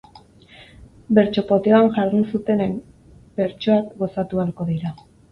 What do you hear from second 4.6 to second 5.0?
dira.